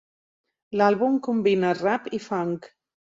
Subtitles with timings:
[0.81, 2.67] L'àlbum combina rap i funk.